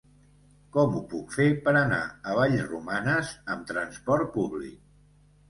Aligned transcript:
Com 0.77 0.95
ho 0.99 1.01
puc 1.11 1.35
fer 1.39 1.45
per 1.67 1.73
anar 1.81 1.99
a 2.31 2.39
Vallromanes 2.39 3.35
amb 3.57 3.71
trasport 3.75 4.35
públic? 4.41 4.83